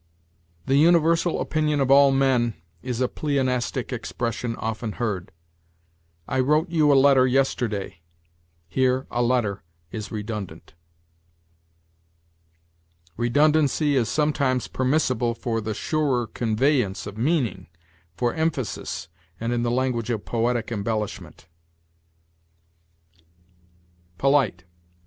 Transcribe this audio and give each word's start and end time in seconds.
"The 0.65 0.77
universal 0.77 1.39
opinion 1.39 1.79
of 1.79 1.91
all 1.91 2.09
men" 2.09 2.55
is 2.81 3.01
a 3.01 3.07
pleonastic 3.07 3.93
expression 3.93 4.55
often 4.55 4.93
heard. 4.93 5.31
"I 6.27 6.39
wrote 6.39 6.71
you 6.71 6.91
a 6.91 6.97
letter 6.99 7.27
yesterday": 7.27 8.01
here 8.67 9.05
a 9.11 9.21
letter 9.21 9.61
is 9.91 10.11
redundant. 10.11 10.73
Redundancy 13.15 13.95
is 13.95 14.09
sometimes 14.09 14.67
permissible 14.67 15.35
for 15.35 15.61
the 15.61 15.75
surer 15.75 16.25
conveyance 16.25 17.05
of 17.05 17.15
meaning, 17.19 17.67
for 18.17 18.33
emphasis, 18.33 19.07
and 19.39 19.53
in 19.53 19.61
the 19.61 19.69
language 19.69 20.09
of 20.09 20.25
poetic 20.25 20.71
embellishment. 20.71 21.45
POLITE. 24.17 24.63